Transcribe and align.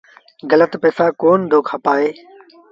گلت 0.49 0.71
پئيٚسآ 0.81 1.05
با 1.11 1.15
ڪونا 1.21 1.45
دو 1.51 1.59
کپآئي 1.69 2.09